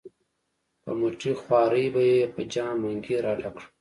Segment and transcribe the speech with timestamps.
[0.83, 3.65] په مټې خوارۍ به یې په جام منګي را ډک کړل.